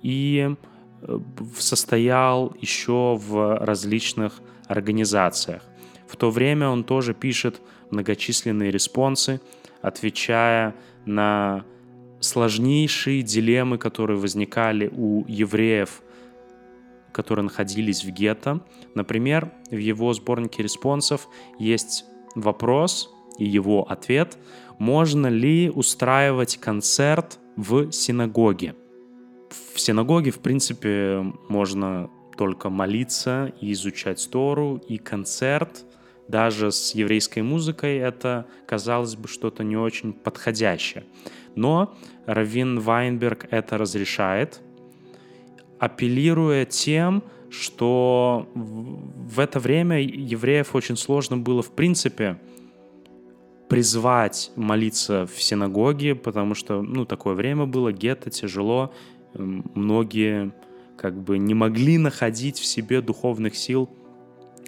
и 0.01 0.55
э, 1.01 1.19
состоял 1.57 2.55
еще 2.59 3.17
в 3.19 3.57
различных 3.57 4.41
организациях. 4.67 5.63
В 6.07 6.15
то 6.17 6.29
время 6.29 6.69
он 6.69 6.83
тоже 6.83 7.13
пишет 7.13 7.61
многочисленные 7.89 8.71
респонсы, 8.71 9.41
отвечая 9.81 10.75
на 11.05 11.63
сложнейшие 12.19 13.21
дилеммы, 13.21 13.77
которые 13.77 14.19
возникали 14.19 14.91
у 14.93 15.25
евреев 15.27 16.01
которые 17.17 17.45
находились 17.45 18.03
в 18.03 18.11
гетто. 18.11 18.61
Например, 18.93 19.51
в 19.71 19.77
его 19.77 20.13
сборнике 20.13 20.61
респонсов 20.61 21.27
есть 21.57 22.05
вопрос 22.41 23.13
и 23.37 23.45
его 23.45 23.83
ответ, 23.89 24.37
можно 24.79 25.27
ли 25.27 25.69
устраивать 25.69 26.57
концерт 26.57 27.39
в 27.55 27.91
синагоге. 27.91 28.75
В 29.73 29.79
синагоге, 29.79 30.31
в 30.31 30.39
принципе, 30.39 31.23
можно 31.49 32.09
только 32.37 32.69
молиться 32.69 33.53
и 33.59 33.71
изучать 33.73 34.27
Тору, 34.31 34.81
и 34.87 34.97
концерт, 34.97 35.85
даже 36.27 36.71
с 36.71 36.93
еврейской 36.93 37.41
музыкой, 37.41 37.97
это, 37.97 38.45
казалось 38.67 39.15
бы, 39.15 39.27
что-то 39.27 39.63
не 39.63 39.77
очень 39.77 40.13
подходящее. 40.13 41.05
Но 41.55 41.95
Равин 42.25 42.79
Вайнберг 42.79 43.47
это 43.49 43.77
разрешает, 43.77 44.61
апеллируя 45.79 46.65
тем, 46.65 47.23
что 47.49 48.49
в 48.53 49.39
это 49.39 49.59
время 49.59 50.01
евреев 50.01 50.75
очень 50.75 50.97
сложно 50.97 51.37
было, 51.37 51.61
в 51.61 51.71
принципе, 51.71 52.39
призвать 53.69 54.51
молиться 54.55 55.25
в 55.25 55.41
синагоге, 55.41 56.15
потому 56.15 56.55
что, 56.55 56.81
ну, 56.81 57.05
такое 57.05 57.35
время 57.35 57.65
было, 57.65 57.91
гетто, 57.91 58.29
тяжело, 58.29 58.93
многие 59.33 60.51
как 60.97 61.21
бы 61.21 61.37
не 61.37 61.53
могли 61.53 61.97
находить 61.97 62.57
в 62.59 62.65
себе 62.65 63.01
духовных 63.01 63.55
сил 63.55 63.89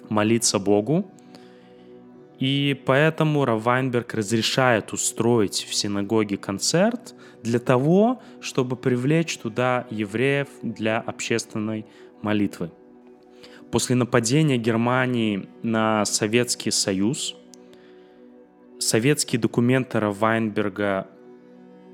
молиться 0.08 0.58
Богу, 0.58 1.10
и 2.38 2.80
поэтому 2.86 3.44
Равайнберг 3.44 4.14
разрешает 4.14 4.92
устроить 4.92 5.66
в 5.68 5.74
синагоге 5.74 6.38
концерт 6.38 7.14
для 7.42 7.58
того, 7.58 8.22
чтобы 8.40 8.76
привлечь 8.76 9.36
туда 9.36 9.86
евреев 9.90 10.48
для 10.62 11.00
общественной 11.00 11.84
молитвы. 12.22 12.70
После 13.70 13.94
нападения 13.94 14.56
Германии 14.56 15.48
на 15.62 16.04
Советский 16.04 16.70
Союз 16.70 17.36
советские 18.78 19.40
документы 19.40 20.00
Равайнберга 20.00 21.06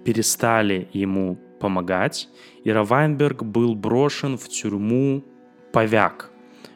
перестали 0.04 0.88
ему 0.92 1.38
помогать, 1.60 2.28
и 2.64 2.70
Равайнберг 2.70 3.42
был 3.42 3.74
брошен 3.74 4.38
в 4.38 4.48
тюрьму 4.48 5.24
Повяк, 5.72 6.30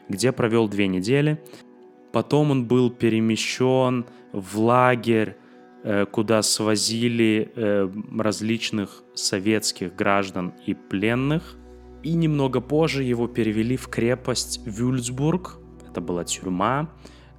где 0.09 0.33
провел 0.33 0.69
две 0.69 0.89
недели. 0.89 1.43
Потом 2.13 2.51
он 2.51 2.67
был 2.67 2.91
перемещен 2.91 4.05
в 4.33 4.59
лагерь, 4.59 5.37
э, 5.85 6.07
куда 6.07 6.43
свозили 6.43 7.53
э, 7.55 7.89
различных 8.19 9.05
советских 9.15 9.95
граждан 9.95 10.53
и 10.67 10.75
пленных. 10.75 11.57
И 12.03 12.15
немного 12.15 12.61
позже 12.61 13.03
его 13.03 13.27
перевели 13.29 13.77
в 13.77 13.89
крепость 13.89 14.61
Вюльцбург. 14.65 15.59
Это 15.89 16.01
была 16.01 16.25
тюрьма 16.25 16.89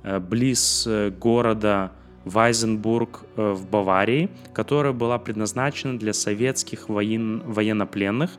э, 0.04 0.20
близ 0.20 0.88
города 1.20 1.92
Вайзенбург 2.26 3.26
в 3.36 3.68
Баварии, 3.68 4.30
которая 4.54 4.94
была 4.94 5.18
предназначена 5.18 5.98
для 5.98 6.14
советских 6.14 6.88
воен... 6.90 7.42
военнопленных. 7.46 8.32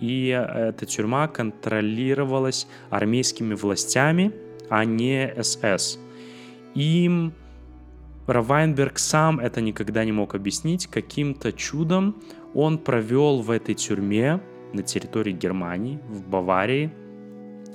И 0.00 0.28
эта 0.28 0.86
тюрьма 0.86 1.28
контролировалась 1.28 2.66
армейскими 2.90 3.54
властями– 3.54 4.32
а 4.68 4.84
не 4.84 5.32
СС. 5.42 5.98
И 6.74 7.30
Равайнберг 8.26 8.98
сам 8.98 9.40
это 9.40 9.60
никогда 9.60 10.04
не 10.04 10.12
мог 10.12 10.34
объяснить. 10.34 10.86
Каким-то 10.86 11.52
чудом 11.52 12.16
он 12.54 12.78
провел 12.78 13.40
в 13.40 13.50
этой 13.50 13.74
тюрьме 13.74 14.40
на 14.72 14.82
территории 14.82 15.32
Германии, 15.32 16.00
в 16.08 16.28
Баварии, 16.28 16.90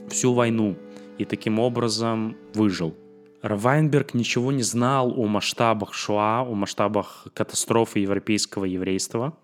всю 0.10 0.34
войну 0.34 0.78
и 1.18 1.26
таким 1.26 1.60
образом 1.60 2.36
выжил. 2.54 2.96
Равайнберг 3.42 4.14
ничего 4.14 4.52
не 4.52 4.64
знал 4.64 5.14
о 5.20 5.28
масштабах 5.28 5.94
Шоа, 5.94 6.42
о 6.42 6.54
масштабах 6.54 7.28
катастрофы 7.34 8.00
европейского 8.00 8.66
еврейства 8.66 9.38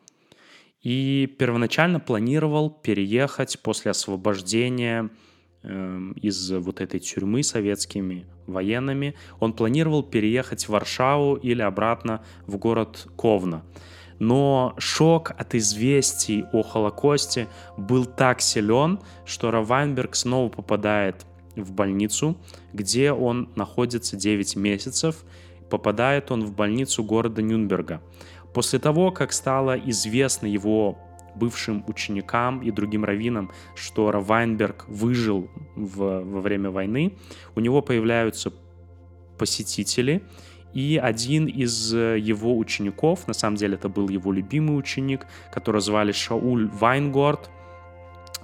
и 0.81 1.27
первоначально 1.37 1.99
планировал 1.99 2.69
переехать 2.69 3.59
после 3.61 3.91
освобождения 3.91 5.09
Эм, 5.61 6.13
из 6.13 6.51
вот 6.51 6.79
этой 6.79 7.01
тюрьмы 7.01 7.43
советскими 7.43 8.25
военными, 8.47 9.15
он 9.41 9.51
планировал 9.51 10.03
переехать 10.03 10.63
в 10.63 10.69
Варшаву 10.69 11.35
или 11.35 11.61
обратно 11.61 12.23
в 12.47 12.55
город 12.55 13.07
Ковна. 13.17 13.65
Но 14.19 14.75
шок 14.77 15.31
от 15.31 15.55
известий 15.55 16.45
о 16.51 16.61
Холокосте 16.61 17.47
был 17.77 18.05
так 18.05 18.41
силен, 18.41 18.99
что 19.25 19.49
Равайнберг 19.49 20.15
снова 20.15 20.49
попадает 20.49 21.25
в 21.55 21.71
больницу, 21.71 22.37
где 22.73 23.11
он 23.11 23.49
находится 23.55 24.17
9 24.17 24.55
месяцев. 24.57 25.23
Попадает 25.69 26.31
он 26.31 26.43
в 26.43 26.53
больницу 26.53 27.03
города 27.03 27.41
Нюнберга. 27.41 28.01
После 28.53 28.79
того, 28.79 29.11
как 29.11 29.31
стало 29.31 29.77
известно 29.77 30.47
его 30.47 30.97
бывшим 31.35 31.83
ученикам 31.87 32.61
и 32.61 32.71
другим 32.71 33.05
раввинам, 33.05 33.51
что 33.75 34.11
Равайнберг 34.11 34.85
выжил 34.87 35.49
в, 35.75 36.23
во 36.23 36.41
время 36.41 36.71
войны, 36.71 37.13
у 37.55 37.59
него 37.59 37.81
появляются 37.81 38.51
посетители, 39.37 40.23
и 40.73 40.99
один 41.01 41.45
из 41.45 41.93
его 41.93 42.57
учеников, 42.57 43.27
на 43.27 43.33
самом 43.33 43.55
деле 43.57 43.75
это 43.75 43.89
был 43.89 44.09
его 44.09 44.31
любимый 44.31 44.77
ученик, 44.77 45.25
которого 45.51 45.81
звали 45.81 46.11
Шауль 46.11 46.67
Вайнгорд, 46.67 47.49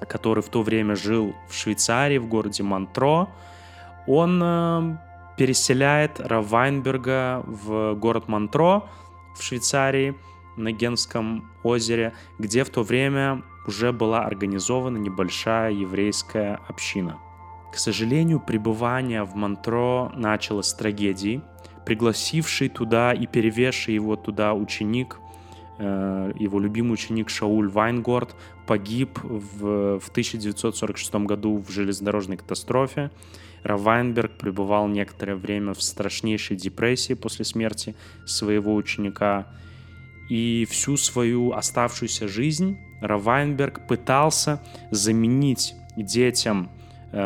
который 0.08 0.44
в 0.44 0.50
то 0.50 0.62
время 0.62 0.96
жил 0.96 1.36
в 1.50 1.56
Швейцарии, 1.56 2.18
в 2.18 2.28
городе 2.28 2.64
Монтро, 2.64 3.30
он 4.08 4.42
э, 4.44 4.98
переселяет 5.38 6.20
Равайнберга 6.20 7.44
в 7.46 7.94
город 7.96 8.28
Монтро 8.28 8.84
в 9.36 9.42
Швейцарии, 9.42 10.16
на 10.58 10.72
Генском 10.72 11.52
озере, 11.64 12.14
где 12.40 12.64
в 12.64 12.70
то 12.70 12.84
время 12.84 13.44
уже 13.68 13.92
была 13.92 14.22
организована 14.26 14.98
небольшая 14.98 15.72
еврейская 15.72 16.60
община. 16.68 17.18
К 17.74 17.78
сожалению, 17.78 18.40
пребывание 18.40 19.24
в 19.24 19.36
Монтро 19.36 20.12
началось 20.16 20.68
с 20.68 20.74
трагедии. 20.74 21.42
Пригласивший 21.86 22.70
туда 22.70 23.14
и 23.14 23.28
перевезший 23.28 23.94
его 23.94 24.16
туда 24.16 24.54
ученик, 24.54 25.20
э, 25.78 26.34
его 26.40 26.60
любимый 26.60 26.94
ученик 26.94 27.30
Шауль 27.30 27.70
Вайнгорд, 27.70 28.36
погиб 28.66 29.20
в, 29.24 30.00
в 30.00 30.10
1946 30.10 31.16
году 31.16 31.58
в 31.58 31.70
железнодорожной 31.70 32.38
катастрофе. 32.38 33.12
Равайнберг 33.64 34.38
пребывал 34.38 34.88
некоторое 34.88 35.36
время 35.36 35.74
в 35.74 35.82
страшнейшей 35.82 36.56
депрессии 36.56 37.14
после 37.14 37.46
смерти 37.46 37.96
своего 38.26 38.76
ученика 38.76 39.48
и 40.30 40.68
всю 40.70 40.98
свою 40.98 41.52
оставшуюся 41.52 42.28
жизнь 42.28 42.78
Равайнберг 43.02 43.88
пытался 43.88 44.62
заменить 44.92 45.74
детям 45.98 46.70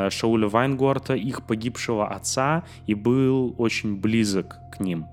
Шауля 0.09 0.47
Вайнгорта 0.47 1.15
их 1.15 1.43
погибшего 1.45 2.07
отца 2.07 2.63
и 2.85 2.93
был 2.93 3.55
очень 3.57 3.95
близок 3.95 4.59
к 4.71 4.79
ним. 4.79 5.07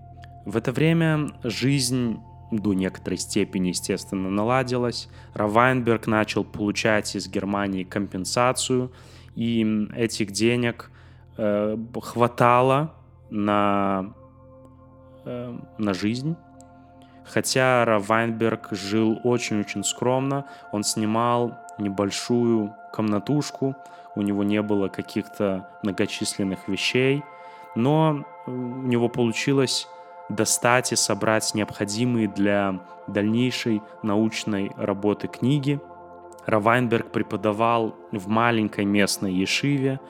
В 0.44 0.56
это 0.56 0.72
время 0.72 1.30
жизнь 1.42 2.18
до 2.52 2.74
некоторой 2.74 3.18
степени, 3.18 3.68
естественно, 3.68 4.30
наладилась. 4.30 5.08
Равайнберг 5.34 6.06
начал 6.06 6.44
получать 6.44 7.16
из 7.16 7.28
Германии 7.28 7.82
компенсацию, 7.82 8.92
и 9.34 9.88
этих 9.94 10.30
денег 10.30 10.90
э, 11.36 11.76
хватало 12.00 12.94
на, 13.30 14.14
э, 15.24 15.58
на 15.78 15.94
жизнь 15.94 16.36
Хотя 17.26 17.84
Равайнберг 17.84 18.68
жил 18.70 19.18
очень-очень 19.24 19.82
скромно, 19.84 20.46
он 20.72 20.84
снимал 20.84 21.54
небольшую 21.78 22.74
комнатушку, 22.92 23.76
у 24.14 24.22
него 24.22 24.44
не 24.44 24.62
было 24.62 24.88
каких-то 24.88 25.68
многочисленных 25.82 26.68
вещей, 26.68 27.22
но 27.74 28.24
у 28.46 28.50
него 28.50 29.08
получилось 29.08 29.88
достать 30.28 30.92
и 30.92 30.96
собрать 30.96 31.54
необходимые 31.54 32.28
для 32.28 32.80
дальнейшей 33.06 33.82
научной 34.02 34.72
работы 34.76 35.28
книги. 35.28 35.80
Равайнберг 36.46 37.10
преподавал 37.10 37.94
в 38.12 38.28
маленькой 38.28 38.84
местной 38.84 39.34
ешиве, 39.34 40.00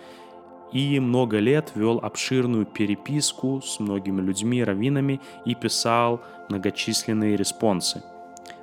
и 0.72 1.00
много 1.00 1.38
лет 1.38 1.72
вел 1.74 1.98
обширную 2.02 2.66
переписку 2.66 3.62
с 3.62 3.79
многими 3.81 4.20
людьми, 4.20 4.62
раввинами 4.62 5.20
и 5.44 5.55
писал 5.55 6.20
многочисленные 6.48 7.37
респонсы. 7.37 8.02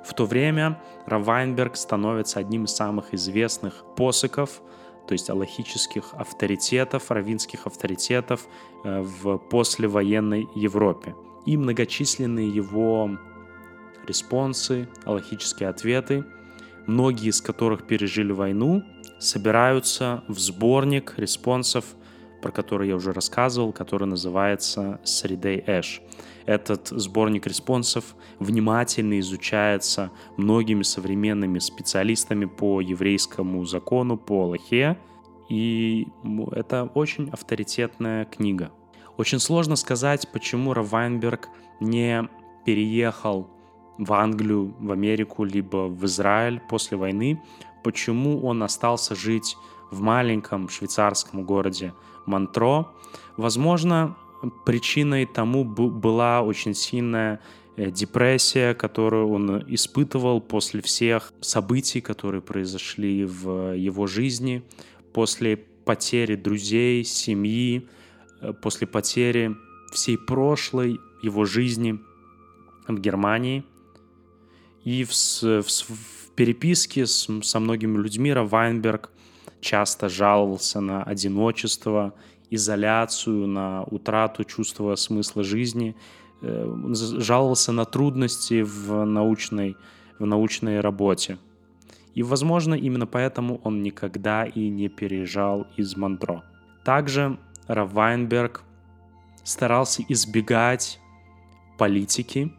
В 0.04 0.12
то 0.14 0.26
время 0.26 0.80
Равайнберг 1.06 1.76
становится 1.76 2.40
одним 2.40 2.64
из 2.64 2.74
самых 2.74 3.14
известных 3.14 3.84
посыков, 3.96 4.60
то 5.06 5.12
есть 5.12 5.30
аллахических 5.30 6.12
авторитетов, 6.12 7.10
равинских 7.10 7.66
авторитетов 7.66 8.46
э, 8.84 9.00
в 9.00 9.38
послевоенной 9.38 10.48
Европе. 10.54 11.14
И 11.46 11.56
многочисленные 11.56 12.48
его 12.48 13.18
респонсы, 14.06 14.88
алахические 15.04 15.68
ответы, 15.68 16.24
многие 16.86 17.28
из 17.28 17.40
которых 17.40 17.86
пережили 17.86 18.32
войну, 18.32 18.82
собираются 19.18 20.24
в 20.28 20.38
сборник 20.38 21.14
респонсов, 21.16 21.84
про 22.44 22.52
который 22.52 22.88
я 22.88 22.96
уже 22.96 23.14
рассказывал, 23.14 23.72
который 23.72 24.06
называется 24.06 25.00
«Сридей 25.02 25.64
Эш». 25.66 26.02
Этот 26.44 26.88
сборник 26.88 27.46
респонсов 27.46 28.14
внимательно 28.38 29.18
изучается 29.20 30.10
многими 30.36 30.82
современными 30.82 31.58
специалистами 31.58 32.44
по 32.44 32.82
еврейскому 32.82 33.64
закону, 33.64 34.18
по 34.18 34.42
Алахе, 34.42 34.98
и 35.48 36.06
это 36.52 36.90
очень 36.94 37.30
авторитетная 37.30 38.26
книга. 38.26 38.70
Очень 39.16 39.38
сложно 39.38 39.74
сказать, 39.76 40.30
почему 40.30 40.74
Равайнберг 40.74 41.48
не 41.80 42.28
переехал 42.66 43.48
в 43.96 44.12
Англию, 44.12 44.74
в 44.78 44.92
Америку, 44.92 45.44
либо 45.44 45.88
в 45.88 46.04
Израиль 46.04 46.60
после 46.68 46.98
войны 46.98 47.40
почему 47.84 48.44
он 48.44 48.62
остался 48.64 49.14
жить 49.14 49.56
в 49.92 50.00
маленьком 50.00 50.68
швейцарском 50.68 51.44
городе 51.44 51.94
Монтро. 52.26 52.88
Возможно, 53.36 54.16
причиной 54.64 55.26
тому 55.26 55.64
была 55.64 56.42
очень 56.42 56.74
сильная 56.74 57.40
э, 57.76 57.90
депрессия, 57.90 58.74
которую 58.74 59.30
он 59.30 59.64
испытывал 59.68 60.40
после 60.40 60.80
всех 60.82 61.32
событий, 61.40 62.00
которые 62.00 62.42
произошли 62.42 63.24
в 63.24 63.74
его 63.74 64.06
жизни, 64.06 64.62
после 65.12 65.56
потери 65.56 66.34
друзей, 66.34 67.04
семьи, 67.04 67.88
э, 68.40 68.52
после 68.52 68.86
потери 68.86 69.56
всей 69.92 70.18
прошлой 70.18 70.98
его 71.22 71.44
жизни 71.44 71.98
в 72.88 72.98
Германии. 72.98 73.64
И 74.84 75.04
в, 75.04 75.12
в, 75.12 76.30
переписке 76.34 77.06
с, 77.06 77.28
со 77.42 77.60
многими 77.60 77.96
людьми 77.96 78.32
Равайнберг 78.32 79.10
часто 79.64 80.08
жаловался 80.08 80.80
на 80.80 81.02
одиночество, 81.02 82.12
изоляцию, 82.50 83.46
на 83.46 83.82
утрату 83.84 84.44
чувства 84.44 84.94
смысла 84.96 85.42
жизни, 85.42 85.96
э, 86.42 86.92
жаловался 87.18 87.72
на 87.72 87.84
трудности 87.84 88.62
в 88.62 89.04
научной, 89.04 89.76
в 90.18 90.26
научной 90.26 90.80
работе. 90.80 91.38
И, 92.14 92.22
возможно, 92.22 92.74
именно 92.74 93.06
поэтому 93.06 93.60
он 93.64 93.82
никогда 93.82 94.44
и 94.44 94.68
не 94.68 94.88
переезжал 94.88 95.66
из 95.78 95.96
Монтро. 95.96 96.44
Также 96.84 97.38
Равайнберг 97.66 98.62
старался 99.44 100.02
избегать 100.08 101.00
политики, 101.78 102.52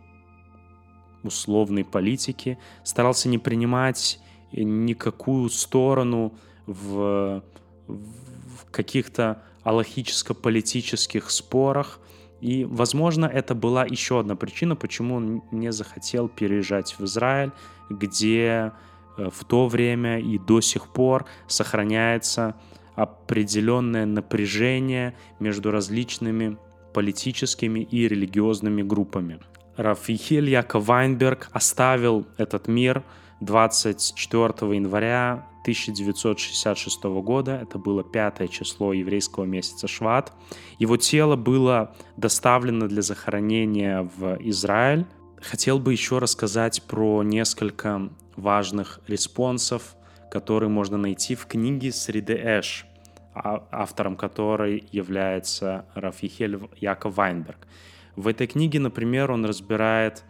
условной 1.24 1.86
политики, 1.86 2.58
старался 2.84 3.30
не 3.30 3.38
принимать 3.38 4.20
никакую 4.52 5.50
сторону 5.50 6.34
в, 6.66 7.44
в 7.88 8.72
каких-то 8.72 9.42
аллахическо-политических 9.64 11.30
спорах. 11.32 12.00
И, 12.42 12.66
возможно, 12.66 13.26
это 13.26 13.56
была 13.56 13.86
еще 13.86 14.20
одна 14.20 14.36
причина, 14.36 14.76
почему 14.76 15.16
он 15.16 15.44
не 15.52 15.72
захотел 15.72 16.28
переезжать 16.28 16.96
в 17.00 17.06
Израиль, 17.06 17.52
где 17.90 18.72
э, 19.18 19.30
в 19.32 19.44
то 19.46 19.68
время 19.68 20.20
и 20.20 20.38
до 20.38 20.62
сих 20.62 20.94
пор 20.94 21.26
сохраняется 21.48 22.56
определенное 22.96 24.06
напряжение 24.06 25.16
между 25.40 25.72
различными 25.72 26.58
политическими 26.94 27.82
и 27.82 28.08
религиозными 28.08 28.82
группами. 28.82 29.40
Рафихель 29.76 30.50
Яков 30.50 30.86
Вайнберг 30.86 31.50
оставил 31.52 32.26
этот 32.38 32.68
мир 32.68 33.04
24 33.42 34.76
января 34.76 35.46
1966 35.66 37.04
года. 37.04 37.60
Это 37.60 37.80
было 37.80 38.04
пятое 38.04 38.48
число 38.48 38.94
еврейского 38.94 39.46
месяца 39.46 39.88
Шват. 39.88 40.32
Его 40.78 40.96
тело 40.98 41.36
было 41.36 41.96
доставлено 42.18 42.88
для 42.88 43.02
захоронения 43.02 44.08
в 44.16 44.38
Израиль. 44.42 45.08
Хотел 45.42 45.80
бы 45.80 45.92
еще 45.92 46.20
рассказать 46.20 46.84
про 46.84 47.24
несколько 47.24 48.10
важных 48.36 49.00
респонсов, 49.08 49.96
которые 50.30 50.70
можно 50.70 50.98
найти 50.98 51.34
в 51.34 51.48
книге 51.48 51.92
Среды 51.92 52.36
Эш, 52.36 52.86
а, 53.34 53.68
автором 53.72 54.18
которой 54.18 54.88
является 54.92 55.86
Рафихель 55.96 56.60
Яков 56.80 57.16
Вайнберг. 57.18 57.68
В 58.16 58.28
этой 58.28 58.46
книге, 58.46 58.80
например, 58.80 59.32
он 59.32 59.46
разбирает 59.46 60.24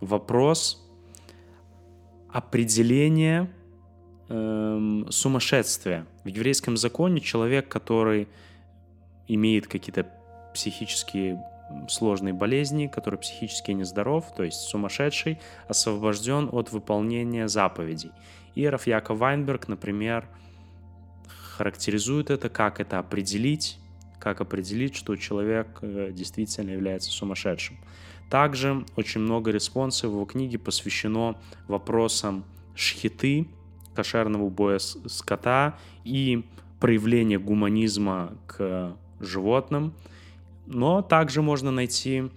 вопрос 0.00 0.82
определения 2.30 3.50
эм, 4.28 5.10
сумасшествия. 5.10 6.06
В 6.24 6.28
еврейском 6.28 6.76
законе 6.76 7.20
человек, 7.20 7.68
который 7.68 8.28
имеет 9.26 9.66
какие-то 9.66 10.06
психические 10.54 11.42
сложные 11.88 12.32
болезни, 12.32 12.86
который 12.86 13.18
психически 13.18 13.72
нездоров, 13.72 14.34
то 14.34 14.42
есть 14.42 14.60
сумасшедший, 14.60 15.38
освобожден 15.68 16.48
от 16.50 16.72
выполнения 16.72 17.48
заповедей. 17.48 18.10
И 18.54 18.66
Рафьяков 18.66 19.18
Вайнберг, 19.18 19.68
например, 19.68 20.28
характеризует 21.56 22.30
это, 22.30 22.48
как 22.48 22.80
это 22.80 22.98
определить, 22.98 23.78
как 24.18 24.40
определить, 24.40 24.96
что 24.96 25.14
человек 25.16 25.78
э, 25.82 26.10
действительно 26.12 26.70
является 26.70 27.10
сумасшедшим. 27.10 27.76
Также 28.30 28.84
очень 28.96 29.20
много 29.20 29.50
респонсов 29.50 30.10
в 30.10 30.14
его 30.14 30.24
книге 30.24 30.58
посвящено 30.58 31.36
вопросам 31.66 32.44
шхиты, 32.74 33.48
кошерного 33.98 34.44
убоя 34.44 34.78
скота 34.78 35.76
и 36.04 36.44
проявления 36.78 37.40
гуманизма 37.40 38.32
к 38.46 38.96
животным. 39.18 39.92
Но 40.66 41.02
также 41.02 41.42
можно 41.42 41.72
найти 41.72 42.30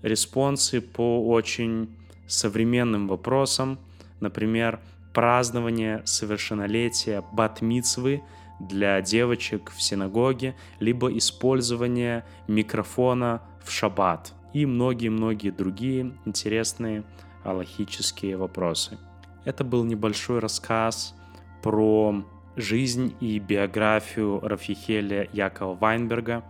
респонсы 0.00 0.80
по 0.80 1.28
очень 1.28 1.94
современным 2.26 3.06
вопросам, 3.06 3.78
например, 4.20 4.80
празднование 5.12 6.00
совершеннолетия 6.06 7.22
батмицвы 7.32 8.22
для 8.58 9.02
девочек 9.02 9.72
в 9.76 9.82
синагоге, 9.82 10.56
либо 10.80 11.14
использование 11.18 12.24
микрофона 12.48 13.42
в 13.62 13.70
шаббат 13.70 14.32
и 14.54 14.64
многие-многие 14.64 15.50
другие 15.50 16.14
интересные 16.24 17.04
аллахические 17.42 18.38
вопросы. 18.38 18.96
Это 19.44 19.64
был 19.64 19.84
небольшой 19.84 20.38
рассказ 20.38 21.14
про 21.62 22.24
жизнь 22.56 23.14
и 23.20 23.38
биографию 23.38 24.40
Рафихеля 24.40 25.28
Якова 25.32 25.74
Вайнберга. 25.74 26.42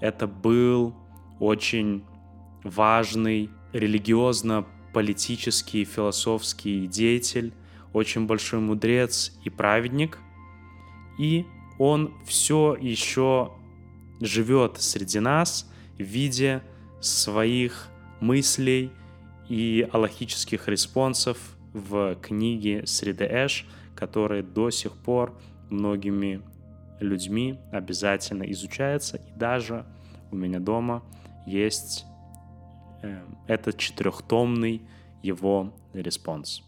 Это 0.00 0.26
был 0.26 0.94
очень 1.40 2.04
важный 2.62 3.50
религиозно-политический 3.72 5.84
философский 5.84 6.86
деятель, 6.86 7.52
очень 7.92 8.26
большой 8.26 8.60
мудрец 8.60 9.36
и 9.44 9.50
праведник. 9.50 10.18
И 11.18 11.46
он 11.78 12.14
все 12.26 12.76
еще 12.78 13.52
живет 14.20 14.80
среди 14.80 15.20
нас 15.20 15.70
в 15.98 16.02
виде 16.02 16.62
своих 17.00 17.88
мыслей 18.20 18.90
и 19.48 19.88
алахических 19.92 20.68
респонсов 20.68 21.55
в 21.76 22.16
книге 22.16 22.86
Сридей 22.86 23.26
Эш, 23.26 23.66
которая 23.94 24.42
до 24.42 24.70
сих 24.70 24.92
пор 24.96 25.38
многими 25.70 26.40
людьми 27.00 27.58
обязательно 27.70 28.44
изучается. 28.44 29.18
И 29.18 29.38
даже 29.38 29.84
у 30.30 30.36
меня 30.36 30.58
дома 30.58 31.02
есть 31.46 32.04
э, 33.02 33.20
этот 33.46 33.76
четырехтомный 33.76 34.82
его 35.22 35.74
респонс. 35.92 36.62